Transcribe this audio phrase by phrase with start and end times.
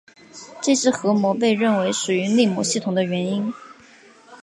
[0.63, 3.53] 这是核膜被认为属于内膜系统的原因。